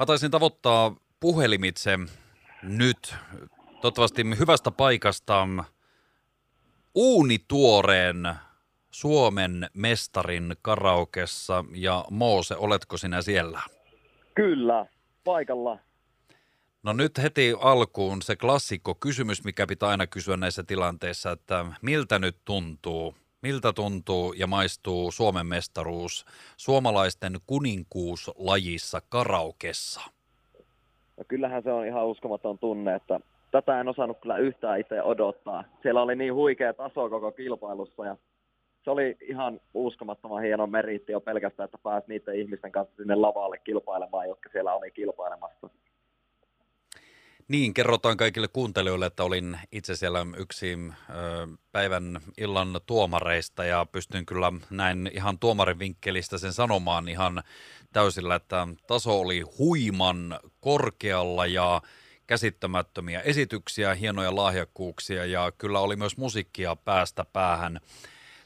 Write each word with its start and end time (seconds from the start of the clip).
Mä 0.00 0.06
taisin 0.06 0.30
tavoittaa 0.30 0.96
puhelimitse 1.20 1.98
nyt, 2.62 3.14
toivottavasti 3.80 4.22
hyvästä 4.38 4.70
paikasta, 4.70 5.48
uunituoreen 6.94 8.34
Suomen 8.90 9.70
mestarin 9.74 10.56
karaokessa. 10.62 11.64
Ja 11.74 12.04
Moose, 12.10 12.56
oletko 12.56 12.96
sinä 12.96 13.22
siellä? 13.22 13.60
Kyllä, 14.34 14.86
paikalla. 15.24 15.78
No 16.82 16.92
nyt 16.92 17.18
heti 17.18 17.54
alkuun 17.60 18.22
se 18.22 18.36
klassikko 18.36 18.94
kysymys, 18.94 19.44
mikä 19.44 19.66
pitää 19.66 19.88
aina 19.88 20.06
kysyä 20.06 20.36
näissä 20.36 20.62
tilanteissa, 20.62 21.30
että 21.30 21.66
miltä 21.82 22.18
nyt 22.18 22.36
tuntuu? 22.44 23.16
Miltä 23.42 23.72
tuntuu 23.72 24.32
ja 24.32 24.46
maistuu 24.46 25.10
Suomen 25.10 25.46
mestaruus 25.46 26.24
suomalaisten 26.56 27.32
kuninkuuslajissa 27.46 29.00
karaokessa? 29.08 30.00
No 31.16 31.24
kyllähän 31.28 31.62
se 31.62 31.72
on 31.72 31.86
ihan 31.86 32.06
uskomaton 32.06 32.58
tunne, 32.58 32.94
että 32.94 33.20
tätä 33.50 33.80
en 33.80 33.88
osannut 33.88 34.18
kyllä 34.20 34.36
yhtään 34.36 34.80
itse 34.80 35.02
odottaa. 35.02 35.64
Siellä 35.82 36.02
oli 36.02 36.16
niin 36.16 36.34
huikea 36.34 36.74
taso 36.74 37.10
koko 37.10 37.32
kilpailussa 37.32 38.06
ja 38.06 38.16
se 38.84 38.90
oli 38.90 39.16
ihan 39.20 39.60
uskomattoman 39.74 40.42
hieno 40.42 40.66
meriitti 40.66 41.12
jo 41.12 41.20
pelkästään, 41.20 41.64
että 41.64 41.78
pääsi 41.82 42.08
niiden 42.08 42.40
ihmisten 42.40 42.72
kanssa 42.72 42.96
sinne 42.96 43.14
lavalle 43.14 43.58
kilpailemaan, 43.58 44.28
jotka 44.28 44.48
siellä 44.52 44.74
oli 44.74 44.90
kilpailemassa. 44.90 45.70
Niin, 47.50 47.74
kerrotaan 47.74 48.16
kaikille 48.16 48.48
kuuntelijoille, 48.48 49.06
että 49.06 49.24
olin 49.24 49.58
itse 49.72 49.96
siellä 49.96 50.26
yksi 50.36 50.72
ö, 50.72 51.12
päivän 51.72 52.20
illan 52.38 52.80
tuomareista 52.86 53.64
ja 53.64 53.86
pystyn 53.92 54.26
kyllä 54.26 54.52
näin 54.70 55.10
ihan 55.14 55.38
tuomarin 55.38 55.78
vinkkelistä 55.78 56.38
sen 56.38 56.52
sanomaan 56.52 57.08
ihan 57.08 57.42
täysillä, 57.92 58.34
että 58.34 58.68
taso 58.86 59.20
oli 59.20 59.40
huiman 59.40 60.40
korkealla 60.60 61.46
ja 61.46 61.82
käsittämättömiä 62.26 63.20
esityksiä, 63.20 63.94
hienoja 63.94 64.36
lahjakkuuksia 64.36 65.26
ja 65.26 65.52
kyllä 65.58 65.80
oli 65.80 65.96
myös 65.96 66.16
musiikkia 66.16 66.76
päästä 66.76 67.24
päähän. 67.32 67.80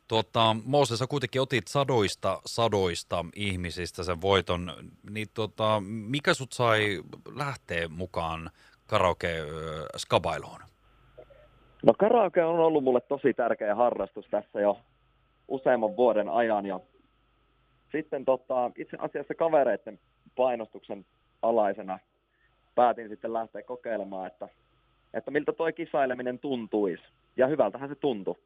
Tuota, 0.09 0.57
Mooses, 0.65 0.99
sä 0.99 1.07
kuitenkin 1.07 1.41
otit 1.41 1.69
sadoista 1.69 2.41
sadoista 2.47 3.25
ihmisistä 3.37 4.03
sen 4.03 4.21
voiton, 4.21 4.93
niin 5.11 5.29
tuota, 5.35 5.83
mikä 5.87 6.35
sut 6.35 6.53
sai 6.53 7.03
lähteä 7.35 7.89
mukaan 7.89 8.51
karaoke-skabailuun? 8.87 10.61
No 11.83 11.95
karaoke 11.99 12.45
on 12.45 12.59
ollut 12.59 12.85
mulle 12.85 13.01
tosi 13.01 13.35
tärkeä 13.35 13.75
harrastus 13.75 14.27
tässä 14.31 14.61
jo 14.61 14.79
useamman 15.49 15.97
vuoden 15.97 16.29
ajan 16.29 16.67
ja 16.67 16.81
sitten 17.93 18.25
tota, 18.25 18.71
itse 18.77 18.97
asiassa 19.01 19.35
kavereiden 19.35 19.99
painostuksen 20.37 21.07
alaisena 21.43 21.99
päätin 22.75 23.09
sitten 23.09 23.33
lähteä 23.33 23.63
kokeilemaan, 23.63 24.27
että, 24.27 24.49
että 25.15 25.31
miltä 25.31 25.53
toi 25.53 25.73
kisaileminen 25.73 26.39
tuntuisi. 26.39 27.05
Ja 27.37 27.47
hyvältähän 27.47 27.89
se 27.89 27.95
tuntui. 27.95 28.37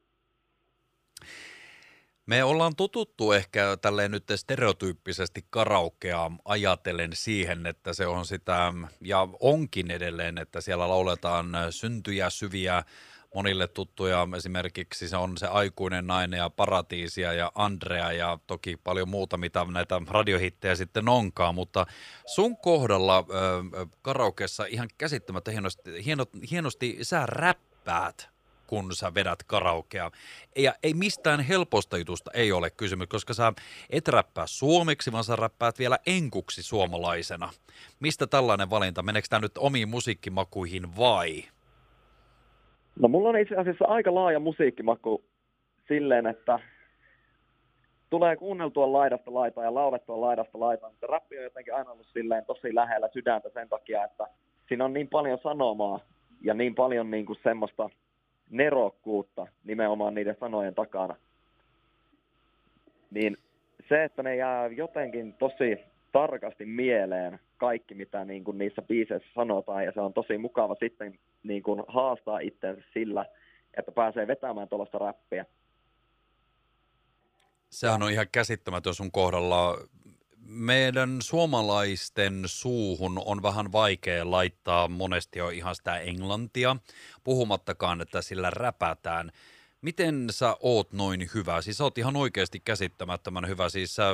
Me 2.29 2.45
ollaan 2.45 2.77
totuttu 2.77 3.33
ehkä 3.33 3.77
tälleen 3.83 4.11
nyt 4.11 4.25
stereotyyppisesti 4.37 5.45
karaokea 5.51 6.31
ajatellen 6.45 7.11
siihen, 7.15 7.67
että 7.67 7.93
se 7.93 8.07
on 8.07 8.27
sitä, 8.27 8.73
ja 9.01 9.29
onkin 9.41 9.91
edelleen, 9.91 10.39
että 10.39 10.61
siellä 10.61 10.89
lauletaan 10.89 11.53
syntyjä, 11.71 12.31
syviä, 12.31 12.83
monille 13.35 13.69
tuttuja. 13.69 14.29
Esimerkiksi 14.37 15.09
se 15.09 15.17
on 15.17 15.39
se 15.39 15.47
aikuinen 15.47 16.07
nainen 16.07 16.39
ja 16.39 16.51
paratiisia 16.51 17.33
ja 17.33 17.53
Andrea 17.55 18.13
ja 18.13 18.39
toki 18.47 18.77
paljon 18.77 19.09
muuta, 19.09 19.37
mitä 19.37 19.67
näitä 19.73 20.03
radiohittejä 20.09 20.75
sitten 20.75 21.09
onkaan. 21.09 21.55
Mutta 21.55 21.87
sun 22.27 22.57
kohdalla 22.57 23.19
äh, 23.19 23.89
karaokeessa 24.03 24.65
ihan 24.65 24.89
käsittämättä 24.99 25.51
hienosti, 25.51 26.05
hienosti, 26.05 26.39
hienosti 26.51 26.99
sä 27.03 27.27
räppäät 27.27 28.38
kun 28.69 28.95
sä 28.95 29.15
vedät 29.15 29.43
karaokea. 29.47 30.11
Ja 30.57 30.75
ei 30.83 30.95
mistään 30.95 31.41
helposta 31.41 31.99
jutusta 31.99 32.31
ei 32.35 32.53
ole 32.53 32.71
kysymys, 32.71 33.09
koska 33.09 33.35
sä 33.35 33.53
et 33.91 34.09
räppää 34.09 34.47
suomeksi, 34.47 35.13
vaan 35.13 35.25
sä 35.25 35.37
räppäät 35.37 35.79
vielä 35.79 35.99
enkuksi 36.07 36.63
suomalaisena. 36.63 37.49
Mistä 38.01 38.27
tällainen 38.27 38.71
valinta? 38.71 39.03
Meneekö 39.03 39.29
tämä 39.31 39.41
nyt 39.41 39.59
omiin 39.59 39.89
musiikkimakuihin 39.89 40.97
vai? 40.97 41.43
No 43.01 43.09
mulla 43.09 43.29
on 43.29 43.39
itse 43.39 43.57
asiassa 43.57 43.85
aika 43.85 44.15
laaja 44.15 44.41
musiikkimaku 44.41 45.25
silleen, 45.89 46.27
että 46.27 46.59
tulee 48.11 48.37
kuunneltua 48.37 48.93
laidasta 48.93 49.35
laitaa 49.35 49.65
ja 49.65 49.75
laulettua 49.75 50.21
laidasta 50.21 50.61
laitaan, 50.61 50.93
mutta 50.93 51.07
rappi 51.07 51.39
on 51.39 51.45
jotenkin 51.45 51.75
aina 51.75 51.91
ollut 51.91 52.07
silleen 52.13 52.45
tosi 52.47 52.75
lähellä 52.75 53.09
sydäntä 53.13 53.49
sen 53.55 53.69
takia, 53.69 54.05
että 54.05 54.27
siinä 54.69 54.85
on 54.85 54.93
niin 54.93 55.09
paljon 55.09 55.39
sanomaa 55.43 56.01
ja 56.41 56.55
niin 56.55 56.75
paljon 56.75 57.11
niin 57.11 57.27
kuin 57.27 57.39
semmoista 57.43 57.91
nerokkuutta 58.51 59.47
nimenomaan 59.65 60.15
niiden 60.15 60.37
sanojen 60.41 60.75
takana. 60.75 61.17
Niin 63.11 63.37
se, 63.89 64.05
että 64.05 64.23
ne 64.23 64.37
jää 64.37 64.67
jotenkin 64.67 65.33
tosi 65.33 65.79
tarkasti 66.13 66.65
mieleen 66.67 67.41
kaikki, 67.57 67.95
mitä 67.95 68.25
niin 68.25 68.45
kuin 68.45 68.59
niissä 68.59 68.83
biiseissä 68.83 69.29
sanotaan, 69.35 69.85
ja 69.85 69.93
se 69.93 70.01
on 70.01 70.13
tosi 70.13 70.39
mukava 70.39 70.77
sitten 70.81 71.19
niin 71.43 71.63
kuin 71.63 71.83
haastaa 71.89 72.39
itsensä 72.39 72.83
sillä, 72.95 73.27
että 73.77 73.93
pääsee 73.93 74.27
vetämään 74.27 74.69
tuollaista 74.69 74.99
räppiä. 74.99 75.47
Sehän 77.71 78.03
on 78.03 78.13
ihan 78.13 78.27
käsittämätön 78.33 78.95
sun 78.95 79.13
kohdalla. 79.13 79.77
Meidän 80.51 81.23
suomalaisten 81.23 82.43
suuhun 82.47 83.23
on 83.25 83.43
vähän 83.43 83.73
vaikea 83.73 84.31
laittaa 84.31 84.89
monesti 84.89 85.39
jo 85.39 85.49
ihan 85.49 85.75
sitä 85.75 85.99
englantia, 85.99 86.77
puhumattakaan, 87.25 88.01
että 88.01 88.23
sillä 88.23 88.51
räpätään. 88.51 89.31
Miten 89.83 90.27
sä 90.31 90.57
oot 90.61 90.93
noin 90.93 91.31
hyvä? 91.35 91.63
Siis 91.63 91.79
sä 91.79 91.85
oot 91.85 91.99
ihan 91.99 92.17
oikeasti 92.17 92.61
käsittämättömän 92.61 93.49
hyvä. 93.49 93.69
Siis 93.69 93.97
sä 93.97 94.05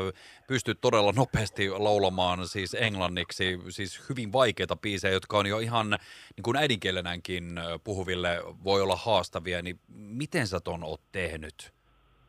pystyt 0.47 0.81
todella 0.81 1.13
nopeasti 1.13 1.71
laulamaan 1.71 2.49
siis 2.49 2.75
englanniksi, 2.75 3.59
siis 3.69 4.09
hyvin 4.09 4.33
vaikeita 4.33 4.77
biisejä, 4.77 5.15
jotka 5.15 5.39
on 5.39 5.47
jo 5.47 5.59
ihan 5.59 5.91
niin 6.37 6.43
kuin 6.43 6.57
äidinkielenänkin 6.57 7.61
puhuville 7.85 8.43
voi 8.65 8.83
olla 8.83 8.97
haastavia. 8.97 9.63
Niin 9.63 9.79
miten 9.95 10.47
sä 10.47 10.61
ton 10.61 10.85
oot 10.85 11.01
tehnyt? 11.13 11.73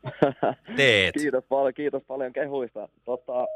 Teet. 0.77 1.13
kiitos 1.13 1.43
paljon, 1.49 1.73
kiitos 1.73 2.03
paljon 2.07 2.33
kehuista. 2.33 2.89
Tota, 3.05 3.47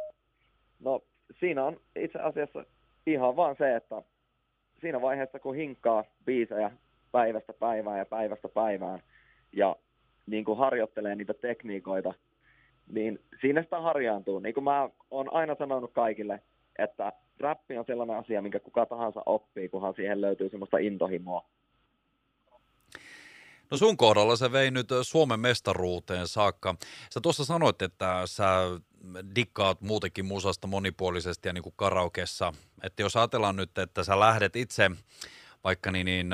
no 0.80 1.04
siinä 1.40 1.64
on 1.66 1.82
itse 1.96 2.20
asiassa 2.20 2.66
ihan 3.06 3.36
vaan 3.36 3.56
se, 3.58 3.76
että 3.76 4.02
siinä 4.82 5.02
vaiheessa 5.02 5.40
kun 5.40 5.56
hinkkaa 5.56 6.04
biisejä 6.26 6.72
päivästä 7.12 7.54
päivään 7.54 8.00
ja 8.00 8.06
päivästä 8.06 8.50
päivään, 8.50 9.00
ja 9.54 9.76
niin 10.26 10.46
kuin 10.46 10.58
harjoittelee 10.58 11.16
niitä 11.16 11.34
tekniikoita, 11.34 12.14
niin 12.88 13.20
siinä 13.42 13.64
sitä 13.64 13.82
harjaantuu. 13.82 14.40
Niin 14.40 14.54
kuin 14.54 14.64
mä 14.64 14.90
oon 15.12 15.34
aina 15.34 15.56
sanonut 15.56 15.94
kaikille, 15.94 16.42
että 16.80 17.14
räppi 17.40 17.78
on 17.78 17.86
sellainen 17.86 18.18
asia, 18.18 18.42
minkä 18.42 18.60
kuka 18.60 18.86
tahansa 18.86 19.22
oppii, 19.26 19.70
kunhan 19.70 19.94
siihen 19.94 20.22
löytyy 20.22 20.50
semmoista 20.50 20.78
intohimoa. 20.78 21.46
No 23.72 23.78
sun 23.78 23.98
kohdalla 23.98 24.36
se 24.36 24.52
vei 24.52 24.72
nyt 24.72 24.88
Suomen 25.02 25.40
mestaruuteen 25.40 26.28
saakka. 26.28 26.76
Sä 27.14 27.20
tuossa 27.22 27.46
sanoit, 27.46 27.82
että 27.82 28.22
sä 28.26 28.46
dikkaat 29.36 29.82
muutenkin 29.82 30.26
musasta 30.26 30.68
monipuolisesti 30.68 31.50
ja 31.50 31.54
niin 31.54 31.64
kuin 31.64 31.74
karaokessa. 31.78 32.54
Että 32.84 33.02
jos 33.02 33.16
ajatellaan 33.16 33.56
nyt, 33.56 33.78
että 33.78 34.04
sä 34.04 34.20
lähdet 34.20 34.56
itse 34.56 34.92
vaikka 35.64 35.92
niin, 35.92 36.06
niin 36.06 36.30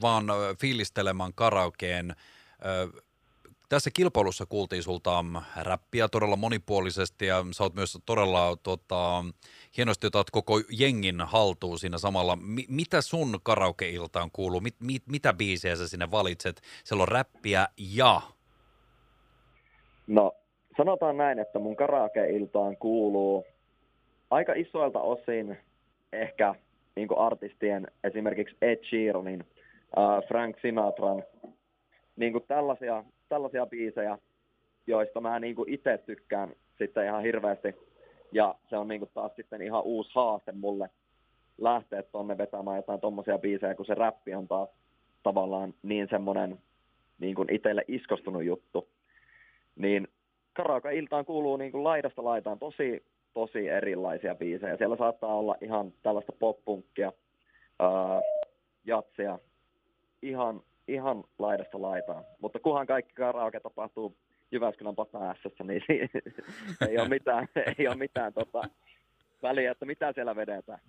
vaan 0.00 0.26
fiilistelemään 0.60 1.34
karaokeen 1.34 2.16
tässä 3.68 3.90
kilpailussa 3.90 4.46
kuultiin 4.46 4.82
sulta 4.82 5.24
räppiä 5.56 6.08
todella 6.08 6.36
monipuolisesti 6.36 7.26
ja 7.26 7.44
sä 7.52 7.62
oot 7.62 7.74
myös 7.74 7.98
todella 8.06 8.56
tota, 8.62 9.24
hienosti 9.76 10.06
otat 10.06 10.30
koko 10.30 10.60
jengin 10.70 11.20
haltuun 11.20 11.78
siinä 11.78 11.98
samalla. 11.98 12.36
M- 12.36 12.68
mitä 12.68 13.02
sun 13.02 13.40
karaokeiltaan 13.42 14.30
kuuluu? 14.30 14.60
Mit, 14.60 14.76
mit, 14.80 15.02
mitä 15.06 15.32
biisejä 15.32 15.76
sä 15.76 15.88
sinne 15.88 16.10
valitset? 16.10 16.62
Siellä 16.84 17.02
on 17.02 17.08
räppiä 17.08 17.68
ja... 17.76 18.20
No 20.06 20.32
sanotaan 20.76 21.16
näin, 21.16 21.38
että 21.38 21.58
mun 21.58 21.76
karaokeiltaan 21.76 22.76
kuuluu 22.76 23.44
aika 24.30 24.52
isoilta 24.52 25.00
osin 25.00 25.56
ehkä 26.12 26.54
niin 26.96 27.08
artistien, 27.16 27.86
esimerkiksi 28.04 28.56
Ed 28.62 28.84
Sheeranin, 28.84 29.44
uh, 29.96 30.28
Frank 30.28 30.56
Sinatran, 30.62 31.22
niin 32.16 32.32
tällaisia, 32.48 33.04
tällaisia 33.28 33.66
biisejä, 33.66 34.18
joista 34.86 35.20
mä 35.20 35.40
niin 35.40 35.56
itse 35.66 35.98
tykkään 35.98 36.52
sitten 36.78 37.04
ihan 37.06 37.22
hirveästi. 37.22 37.74
Ja 38.32 38.54
se 38.70 38.76
on 38.76 38.88
niin 38.88 39.08
taas 39.14 39.32
sitten 39.36 39.62
ihan 39.62 39.82
uusi 39.82 40.10
haaste 40.14 40.52
mulle 40.52 40.90
lähteä 41.58 42.02
tuonne 42.02 42.38
vetämään 42.38 42.76
jotain 42.76 43.00
tommosia 43.00 43.38
biisejä, 43.38 43.74
kun 43.74 43.86
se 43.86 43.94
räppi 43.94 44.34
on 44.34 44.48
taas 44.48 44.68
tavallaan 45.22 45.74
niin 45.82 46.08
semmoinen 46.10 46.58
niin 47.18 47.36
itselle 47.50 47.84
iskostunut 47.88 48.44
juttu. 48.44 48.88
Niin 49.76 50.08
karaoke-iltaan 50.52 51.24
kuuluu 51.24 51.56
niin 51.56 51.72
kuin 51.72 51.84
laidasta 51.84 52.24
laitaan 52.24 52.58
tosi 52.58 53.02
tosi 53.34 53.68
erilaisia 53.68 54.34
biisejä. 54.34 54.76
Siellä 54.76 54.96
saattaa 54.96 55.34
olla 55.34 55.56
ihan 55.60 55.92
tällaista 56.02 56.32
pop-punkkia, 56.32 57.12
jatsia, 58.84 59.38
ihan, 60.22 60.62
ihan 60.88 61.24
laidasta 61.38 61.82
laitaan. 61.82 62.24
Mutta 62.40 62.58
kunhan 62.58 62.86
kaikki 62.86 63.14
karaoke 63.14 63.60
tapahtuu 63.60 64.16
Jyväskylän 64.50 64.94
päässä, 65.12 65.64
niin 65.64 65.82
ei 66.88 66.98
ole 66.98 67.08
mitään, 67.08 67.48
ei 67.78 67.88
ole 67.88 67.96
mitään 67.96 68.32
tota, 68.32 68.62
väliä, 69.42 69.70
että 69.70 69.86
mitä 69.86 70.12
siellä 70.12 70.36
vedetään. 70.36 70.80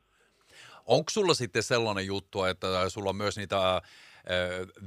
Onko 0.86 1.10
sulla 1.10 1.33
sitten 1.33 1.63
sellainen 1.63 2.06
juttu, 2.06 2.44
että 2.44 2.89
sulla 2.89 3.10
on 3.10 3.15
myös 3.15 3.38
niitä 3.38 3.81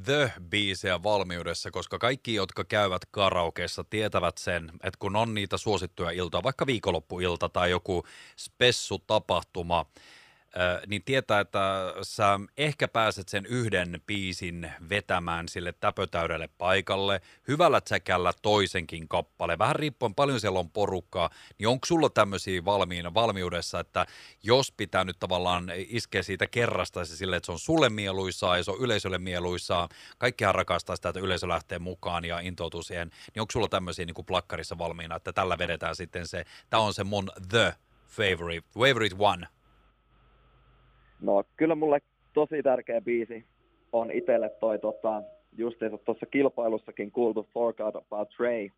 The-biisejä 0.04 1.02
valmiudessa, 1.02 1.70
koska 1.70 1.98
kaikki, 1.98 2.34
jotka 2.34 2.64
käyvät 2.64 3.02
karaokeessa, 3.10 3.84
tietävät 3.84 4.38
sen, 4.38 4.70
että 4.74 4.98
kun 4.98 5.16
on 5.16 5.34
niitä 5.34 5.56
suosittuja 5.56 6.10
iltoja, 6.10 6.42
vaikka 6.42 6.66
viikonloppuilta 6.66 7.48
tai 7.48 7.70
joku 7.70 8.04
spessutapahtuma, 8.36 9.86
niin 10.86 11.02
tietää, 11.04 11.40
että 11.40 11.94
sä 12.02 12.40
ehkä 12.56 12.88
pääset 12.88 13.28
sen 13.28 13.46
yhden 13.46 14.02
biisin 14.06 14.72
vetämään 14.88 15.48
sille 15.48 15.72
täpötäydelle 15.72 16.48
paikalle, 16.58 17.20
hyvällä 17.48 17.80
tsäkällä 17.80 18.32
toisenkin 18.42 19.08
kappale, 19.08 19.58
vähän 19.58 19.76
riippuen 19.76 20.14
paljon 20.14 20.40
siellä 20.40 20.58
on 20.58 20.70
porukkaa, 20.70 21.30
niin 21.58 21.68
onko 21.68 21.86
sulla 21.86 22.10
tämmöisiä 22.10 22.64
valmiina, 22.64 23.14
valmiudessa, 23.14 23.80
että 23.80 24.06
jos 24.42 24.72
pitää 24.72 25.04
nyt 25.04 25.18
tavallaan 25.18 25.72
iskeä 25.76 26.22
siitä 26.22 26.46
kerrasta 26.46 27.04
se 27.04 27.16
sille, 27.16 27.36
että 27.36 27.46
se 27.46 27.52
on 27.52 27.58
sulle 27.58 27.88
mieluisaa 27.88 28.56
ja 28.56 28.64
se 28.64 28.70
on 28.70 28.80
yleisölle 28.80 29.18
mieluisaa, 29.18 29.88
kaikkihan 30.18 30.54
rakastaa 30.54 30.96
sitä, 30.96 31.08
että 31.08 31.20
yleisö 31.20 31.48
lähtee 31.48 31.78
mukaan 31.78 32.24
ja 32.24 32.40
intoutuu 32.40 32.82
siihen, 32.82 33.10
niin 33.34 33.40
onko 33.40 33.52
sulla 33.52 33.68
tämmöisiä 33.68 34.04
niin 34.04 34.14
kuin 34.14 34.26
plakkarissa 34.26 34.78
valmiina, 34.78 35.16
että 35.16 35.32
tällä 35.32 35.58
vedetään 35.58 35.96
sitten 35.96 36.26
se, 36.28 36.44
tämä 36.70 36.82
on 36.82 36.94
se 36.94 37.04
mun 37.04 37.30
the 37.48 37.74
favorite, 38.06 38.68
favorite 38.74 39.16
one, 39.18 39.48
No 41.26 41.44
kyllä 41.56 41.74
mulle 41.74 42.00
tosi 42.32 42.62
tärkeä 42.62 43.00
biisi 43.00 43.44
on 43.92 44.10
itselle 44.10 44.48
toi 44.48 44.78
tota, 44.78 45.22
justiinsa 45.56 45.98
tuossa 45.98 46.26
kilpailussakin 46.26 47.12
kuultu 47.12 47.48
Forgot 47.54 47.96
About 47.96 48.28
Ray, 48.38 48.64
uh, 48.64 48.70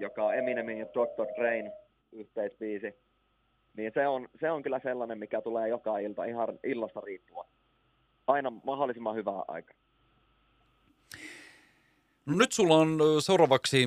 joka 0.00 0.24
on 0.24 0.34
Eminemin 0.34 0.78
ja 0.78 0.86
Dr. 0.86 1.26
Drain 1.40 1.70
yhteisbiisi. 2.12 2.94
Niin 3.76 3.92
se 3.94 4.08
on, 4.08 4.28
se 4.40 4.50
on 4.50 4.62
kyllä 4.62 4.80
sellainen, 4.82 5.18
mikä 5.18 5.40
tulee 5.40 5.68
joka 5.68 5.98
ilta 5.98 6.24
ihan 6.24 6.48
illasta 6.64 7.00
riippuen. 7.00 7.48
Aina 8.26 8.50
mahdollisimman 8.50 9.16
hyvää 9.16 9.42
aikaa. 9.48 9.76
No 12.26 12.36
nyt 12.36 12.52
sulla 12.52 12.76
on 12.76 12.98
seuraavaksi 13.18 13.86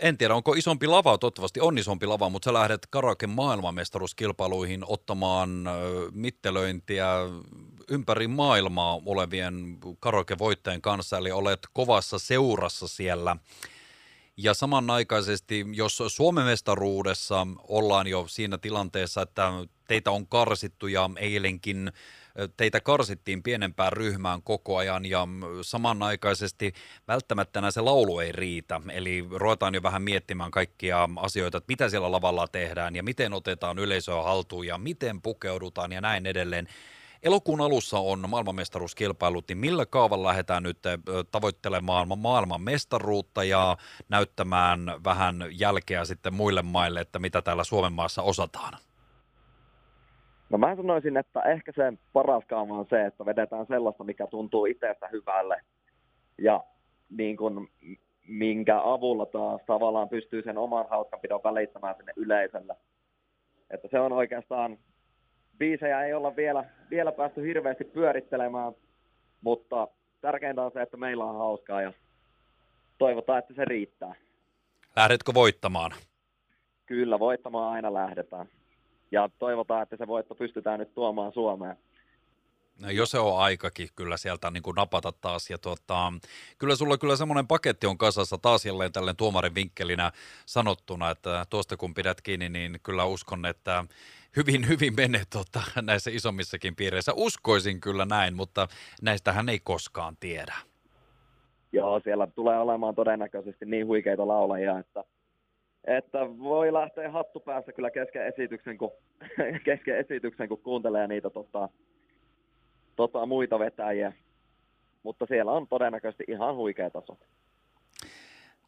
en 0.00 0.18
tiedä, 0.18 0.34
onko 0.34 0.54
isompi 0.54 0.86
lava, 0.86 1.18
toivottavasti 1.18 1.60
on 1.60 1.78
isompi 1.78 2.06
lava, 2.06 2.28
mutta 2.28 2.46
sä 2.46 2.52
lähdet 2.52 2.86
karaoke 2.90 3.26
maailmanmestaruuskilpailuihin 3.26 4.84
ottamaan 4.86 5.64
mittelöintiä 6.12 7.08
ympäri 7.88 8.28
maailmaa 8.28 9.00
olevien 9.06 9.78
karaoke-voittajien 10.00 10.80
kanssa, 10.80 11.18
eli 11.18 11.30
olet 11.32 11.60
kovassa 11.72 12.18
seurassa 12.18 12.88
siellä. 12.88 13.36
Ja 14.36 14.54
samanaikaisesti, 14.54 15.66
jos 15.72 16.02
Suomen 16.08 16.44
mestaruudessa 16.44 17.46
ollaan 17.68 18.06
jo 18.06 18.24
siinä 18.28 18.58
tilanteessa, 18.58 19.22
että 19.22 19.52
teitä 19.88 20.10
on 20.10 20.26
karsittu 20.26 20.86
ja 20.86 21.10
eilenkin 21.16 21.92
teitä 22.56 22.80
karsittiin 22.80 23.42
pienempään 23.42 23.92
ryhmään 23.92 24.42
koko 24.42 24.76
ajan 24.76 25.06
ja 25.06 25.28
samanaikaisesti 25.62 26.72
välttämättä 27.08 27.70
se 27.70 27.80
laulu 27.80 28.18
ei 28.18 28.32
riitä. 28.32 28.80
Eli 28.92 29.26
ruvetaan 29.30 29.74
jo 29.74 29.82
vähän 29.82 30.02
miettimään 30.02 30.50
kaikkia 30.50 31.08
asioita, 31.16 31.58
että 31.58 31.72
mitä 31.72 31.88
siellä 31.88 32.12
lavalla 32.12 32.48
tehdään 32.48 32.96
ja 32.96 33.02
miten 33.02 33.32
otetaan 33.32 33.78
yleisöä 33.78 34.22
haltuun 34.22 34.66
ja 34.66 34.78
miten 34.78 35.22
pukeudutaan 35.22 35.92
ja 35.92 36.00
näin 36.00 36.26
edelleen. 36.26 36.68
Elokuun 37.24 37.60
alussa 37.60 37.98
on 37.98 38.30
maailmanmestaruuskilpailut, 38.30 39.44
niin 39.48 39.58
millä 39.58 39.86
kaavalla 39.86 40.28
lähdetään 40.28 40.62
nyt 40.62 40.78
tavoittelemaan 41.30 42.18
maailman 42.18 42.60
mestaruutta 42.60 43.44
ja 43.44 43.76
näyttämään 44.08 44.80
vähän 45.04 45.36
jälkeä 45.50 46.04
sitten 46.04 46.34
muille 46.34 46.62
maille, 46.62 47.00
että 47.00 47.18
mitä 47.18 47.42
täällä 47.42 47.64
Suomen 47.64 47.92
maassa 47.92 48.22
osataan? 48.22 48.72
No 50.50 50.58
mä 50.58 50.76
sanoisin, 50.76 51.16
että 51.16 51.40
ehkä 51.40 51.72
se 51.76 51.92
paras 52.12 52.44
kaava 52.48 52.74
on 52.74 52.86
se, 52.90 53.06
että 53.06 53.26
vedetään 53.26 53.66
sellaista, 53.66 54.04
mikä 54.04 54.26
tuntuu 54.26 54.66
itsestä 54.66 55.08
hyvälle 55.12 55.60
ja 56.38 56.64
niin 57.10 57.36
kuin, 57.36 57.68
minkä 58.28 58.80
avulla 58.84 59.26
taas 59.26 59.60
tavallaan 59.66 60.08
pystyy 60.08 60.42
sen 60.42 60.58
oman 60.58 60.86
hauskanpidon 60.90 61.40
välittämään 61.44 61.96
sinne 61.96 62.12
yleisölle. 62.16 62.76
Että 63.70 63.88
se 63.90 64.00
on 64.00 64.12
oikeastaan, 64.12 64.78
biisejä 65.58 66.02
ei 66.04 66.14
olla 66.14 66.36
vielä, 66.36 66.64
vielä 66.90 67.12
päästy 67.12 67.42
hirveästi 67.42 67.84
pyörittelemään, 67.84 68.72
mutta 69.40 69.88
tärkeintä 70.20 70.62
on 70.62 70.70
se, 70.72 70.82
että 70.82 70.96
meillä 70.96 71.24
on 71.24 71.38
hauskaa 71.38 71.82
ja 71.82 71.92
toivotaan, 72.98 73.38
että 73.38 73.54
se 73.54 73.64
riittää. 73.64 74.14
Lähdetkö 74.96 75.34
voittamaan? 75.34 75.92
Kyllä, 76.86 77.18
voittamaan 77.18 77.72
aina 77.72 77.94
lähdetään 77.94 78.46
ja 79.10 79.30
toivotaan, 79.38 79.82
että 79.82 79.96
se 79.96 80.06
voitto 80.06 80.34
pystytään 80.34 80.80
nyt 80.80 80.94
tuomaan 80.94 81.32
Suomeen. 81.32 81.76
No 82.80 82.90
jos 82.90 83.10
se 83.10 83.18
on 83.18 83.38
aikakin 83.38 83.88
kyllä 83.96 84.16
sieltä 84.16 84.50
niin 84.50 84.62
kuin 84.62 84.74
napata 84.74 85.12
taas. 85.20 85.50
Ja 85.50 85.58
tuota, 85.58 86.12
kyllä 86.58 86.76
sulla 86.76 86.98
kyllä 86.98 87.16
semmoinen 87.16 87.46
paketti 87.46 87.86
on 87.86 87.98
kasassa 87.98 88.38
taas 88.38 88.66
jälleen 88.66 88.92
tälleen 88.92 89.16
tuomarin 89.16 89.54
vinkkelinä 89.54 90.12
sanottuna, 90.46 91.10
että 91.10 91.46
tuosta 91.50 91.76
kun 91.76 91.94
pidät 91.94 92.20
kiinni, 92.20 92.48
niin 92.48 92.78
kyllä 92.82 93.04
uskon, 93.04 93.46
että 93.46 93.84
hyvin, 94.36 94.68
hyvin 94.70 94.96
menee 94.96 95.22
tuota, 95.32 95.62
näissä 95.82 96.10
isommissakin 96.14 96.76
piireissä. 96.76 97.12
Uskoisin 97.14 97.80
kyllä 97.80 98.04
näin, 98.04 98.36
mutta 98.36 98.68
näistähän 99.02 99.48
ei 99.48 99.58
koskaan 99.64 100.16
tiedä. 100.20 100.54
Joo, 101.72 102.00
siellä 102.00 102.26
tulee 102.26 102.58
olemaan 102.58 102.94
todennäköisesti 102.94 103.66
niin 103.66 103.86
huikeita 103.86 104.28
laulajia, 104.28 104.78
että 104.78 105.04
että 105.86 106.18
voi 106.38 106.72
lähteä 106.72 107.10
hattu 107.10 107.40
päässä 107.40 107.72
kyllä 107.72 107.90
kesken 107.90 108.26
esityksen, 108.26 108.78
kun, 108.78 108.90
kesken 109.64 109.98
esityksen, 109.98 110.48
kun 110.48 110.62
kuuntelee 110.62 111.06
niitä 111.06 111.30
tota, 111.30 111.68
tota, 112.96 113.26
muita 113.26 113.58
vetäjiä. 113.58 114.12
Mutta 115.02 115.26
siellä 115.26 115.52
on 115.52 115.68
todennäköisesti 115.68 116.24
ihan 116.28 116.56
huikea 116.56 116.90
taso. 116.90 117.18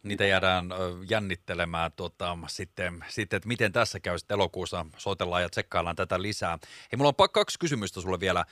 Niitä 0.03 0.27
jäädään 0.27 0.69
jännittelemään 1.11 1.91
tuota, 1.97 2.39
sitten, 2.47 3.05
sitten, 3.09 3.37
että 3.37 3.49
miten 3.49 3.73
tässä 3.73 4.01
käy 4.01 4.19
sitten 4.19 4.35
elokuussa. 4.35 4.87
Soitellaan 4.97 5.43
ja 5.43 5.49
tsekkaillaan 5.49 5.97
tätä 5.97 6.23
lisää. 6.23 6.59
Hei, 6.63 6.97
mulla 6.97 7.13
on 7.19 7.31
kaksi 7.33 7.59
kysymystä 7.59 8.01
sulle 8.01 8.21
vielä. 8.21 8.45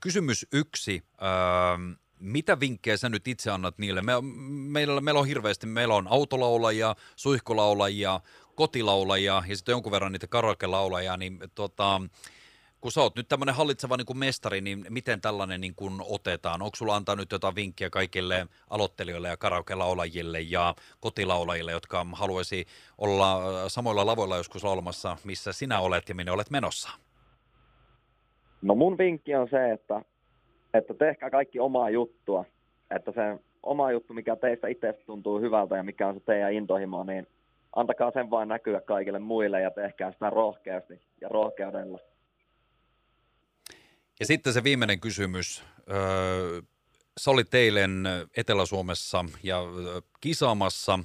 Kysymys 0.00 0.46
yksi. 0.52 1.02
Öö, 1.22 1.94
mitä 2.20 2.60
vinkkejä 2.60 2.96
sä 2.96 3.08
nyt 3.08 3.28
itse 3.28 3.50
annat 3.50 3.78
niille? 3.78 4.02
Me, 4.02 4.12
meillä, 4.48 5.00
meillä 5.00 5.20
on 5.20 5.26
hirveästi, 5.26 5.66
meillä 5.66 5.94
on 5.94 6.06
autolaulajia, 6.10 6.94
suihkulaulajia, 7.16 8.20
kotilaulajia 8.54 9.42
ja 9.48 9.56
sitten 9.56 9.72
jonkun 9.72 9.92
verran 9.92 10.12
niitä 10.12 10.26
karaoke-laulajia, 10.26 11.16
niin 11.16 11.38
tota, 11.54 12.00
kun 12.84 12.92
sä 12.92 13.00
oot 13.00 13.16
nyt 13.16 13.28
tämmöinen 13.28 13.54
hallitseva 13.54 13.96
niin 13.96 14.06
kuin 14.06 14.18
mestari, 14.18 14.60
niin 14.60 14.84
miten 14.88 15.20
tällainen 15.20 15.60
niin 15.60 15.74
kuin 15.74 15.94
otetaan? 16.08 16.62
Onko 16.62 16.76
sulla 16.76 16.96
antaa 16.96 17.16
nyt 17.16 17.32
jotain 17.32 17.54
vinkkiä 17.54 17.90
kaikille 17.90 18.46
aloittelijoille 18.70 19.28
ja 19.28 19.36
karaoke-laulajille 19.36 20.40
ja 20.40 20.74
kotilaulajille, 21.00 21.72
jotka 21.72 22.06
haluaisi 22.12 22.64
olla 22.98 23.40
samoilla 23.68 24.06
lavoilla 24.06 24.36
joskus 24.36 24.64
laulamassa, 24.64 25.16
missä 25.24 25.52
sinä 25.52 25.80
olet 25.80 26.08
ja 26.08 26.14
minne 26.14 26.32
olet 26.32 26.50
menossa? 26.50 26.90
No 28.62 28.74
mun 28.74 28.98
vinkki 28.98 29.34
on 29.34 29.48
se, 29.50 29.72
että 29.72 30.02
että 30.74 30.94
tehkää 30.94 31.30
kaikki 31.30 31.60
omaa 31.60 31.90
juttua. 31.90 32.44
Että 32.90 33.12
se 33.12 33.38
oma 33.62 33.92
juttu, 33.92 34.14
mikä 34.14 34.36
teistä 34.36 34.68
itse 34.68 34.92
tuntuu 35.06 35.40
hyvältä 35.40 35.76
ja 35.76 35.82
mikä 35.82 36.08
on 36.08 36.14
se 36.14 36.20
teidän 36.20 36.52
intohimo, 36.52 37.04
niin 37.04 37.26
antakaa 37.76 38.10
sen 38.10 38.30
vain 38.30 38.48
näkyä 38.48 38.80
kaikille 38.80 39.18
muille 39.18 39.60
ja 39.60 39.70
tehkää 39.70 40.12
sitä 40.12 40.30
rohkeasti 40.30 41.00
ja 41.20 41.28
rohkeudella. 41.28 41.98
Ja 44.20 44.26
sitten 44.26 44.52
se 44.52 44.64
viimeinen 44.64 45.00
kysymys. 45.00 45.64
Öö, 45.90 46.62
sä 47.20 47.30
olit 47.30 47.54
eilen 47.54 48.04
Etelä-Suomessa 48.36 49.24
ja 49.42 49.62
kisaamassa 50.20 50.98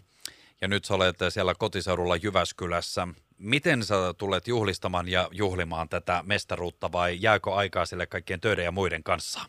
ja 0.61 0.67
nyt 0.67 0.85
sä 0.85 0.93
olet 0.93 1.17
siellä 1.29 1.53
kotiseudulla 1.55 2.15
Jyväskylässä. 2.15 3.07
Miten 3.37 3.83
sä 3.83 3.95
tulet 4.17 4.47
juhlistamaan 4.47 5.07
ja 5.07 5.29
juhlimaan 5.31 5.89
tätä 5.89 6.23
mestaruutta 6.25 6.91
vai 6.91 7.17
jääkö 7.21 7.53
aikaa 7.53 7.85
sille 7.85 8.07
kaikkien 8.07 8.41
töiden 8.41 8.65
ja 8.65 8.71
muiden 8.71 9.03
kanssa? 9.03 9.39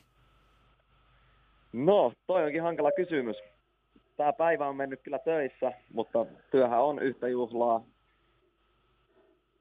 No, 1.73 2.13
toi 2.27 2.45
onkin 2.45 2.63
hankala 2.63 2.93
kysymys. 2.93 3.37
Tämä 4.17 4.33
päivä 4.33 4.69
on 4.69 4.77
mennyt 4.77 5.01
kyllä 5.03 5.19
töissä, 5.19 5.73
mutta 5.93 6.27
työhän 6.51 6.83
on 6.83 6.99
yhtä 7.03 7.29
juhlaa. 7.29 7.85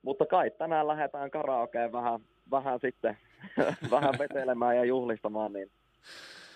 Mutta 0.09 0.25
kai 0.25 0.51
tänään 0.51 0.87
lähdetään 0.87 1.31
karaokeen 1.31 1.91
vähän, 1.91 2.19
vähän 2.51 2.79
sitten 2.81 3.17
vähän 3.91 4.13
vetelemään 4.19 4.77
ja 4.77 4.85
juhlistamaan, 4.85 5.53
niin 5.53 5.71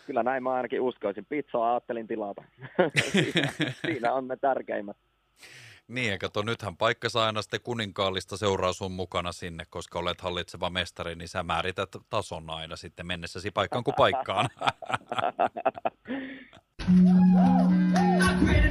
kyllä 0.05 0.23
näin 0.23 0.43
mä 0.43 0.53
ainakin 0.53 0.81
uskoisin. 0.81 1.25
Pizzaa 1.25 1.71
ajattelin 1.71 2.07
tilata. 2.07 2.43
siinä, 3.11 3.51
siinä 3.85 4.13
on 4.13 4.27
ne 4.27 4.37
tärkeimmät. 4.37 4.97
Niin, 5.87 6.11
ja 6.11 6.17
kato, 6.17 6.41
nythän 6.41 6.77
paikka 6.77 7.09
saa 7.09 7.25
aina 7.25 7.41
sitten 7.41 7.61
kuninkaallista 7.63 8.37
seuraa 8.37 8.73
sun 8.73 8.91
mukana 8.91 9.31
sinne, 9.31 9.63
koska 9.69 9.99
olet 9.99 10.21
hallitseva 10.21 10.69
mestari, 10.69 11.15
niin 11.15 11.29
sä 11.29 11.43
määrität 11.43 11.89
tason 12.09 12.49
aina 12.49 12.75
sitten 12.75 13.07
mennessäsi 13.07 13.51
paikkaan 13.51 13.83
kuin 13.83 13.95
paikkaan. 13.95 14.49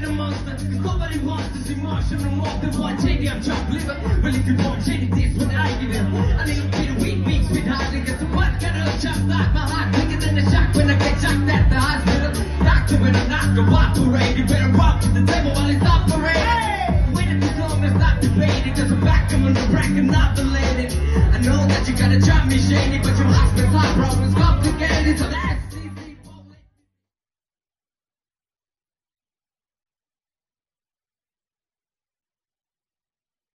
A 0.03 0.11
monster, 0.11 0.59
nobody 0.83 1.19
wants 1.19 1.47
to 1.53 1.59
see 1.63 1.77
Martian 1.77 2.19
no 2.25 2.31
more 2.31 2.59
than 2.59 2.77
one 2.77 3.01
change 3.01 3.29
I'm 3.29 3.41
chopped 3.41 3.71
liver. 3.71 3.95
Well, 4.21 4.35
if 4.35 4.45
you 4.49 4.57
want 4.59 4.85
change 4.85 5.15
this, 5.15 5.31
what 5.39 5.55
I 5.55 5.71
give 5.79 5.95
it. 5.95 6.03
I 6.03 6.45
need 6.45 6.59
a 6.59 6.67
bit 6.75 6.91
of 6.91 6.99
wheat 6.99 7.19
mix 7.23 7.49
with 7.49 7.67
hard 7.71 7.87
niggas. 7.95 8.19
So 8.19 8.27
what 8.35 8.51
kind 8.59 8.83
of 8.83 8.99
chop 8.99 9.15
like 9.31 9.55
my 9.55 9.63
heart 9.63 9.95
quicker 9.95 10.19
than 10.19 10.39
a 10.39 10.51
shock 10.51 10.75
when 10.75 10.91
I 10.91 10.99
get 10.99 11.21
shocked 11.23 11.47
at 11.47 11.71
the 11.71 11.79
hospital. 11.79 12.35
Doctor 12.67 12.97
when 12.99 13.15
I'm 13.15 13.29
not 13.31 13.55
go 13.55 13.63
operate, 13.63 14.37
you 14.37 14.45
better 14.45 14.75
rock 14.75 15.03
to 15.03 15.09
the 15.15 15.23
table 15.23 15.55
while 15.55 15.71
it's 15.71 15.87
operating. 15.87 17.15
Waiting 17.15 17.39
too 17.39 17.63
long, 17.63 17.79
let's 17.79 17.95
not 17.95 18.19
debate. 18.19 18.75
Cause 18.75 18.91
I'm 18.91 19.01
back, 19.07 19.33
I'm 19.33 19.47
on 19.47 19.55
the 19.55 19.63
rack, 19.71 19.95
I'm 19.95 20.11
not 20.11 20.35
belated. 20.35 20.99
I 21.31 21.39
know 21.39 21.63
that 21.71 21.87
you 21.87 21.95
gotta 21.95 22.19
drop 22.19 22.51
me 22.51 22.59
shady, 22.59 22.99
but 22.99 23.15
your 23.15 23.31
hospital 23.31 23.71
problems 23.71 24.35
complicated, 24.35 25.19
so 25.23 25.31
that's 25.31 25.52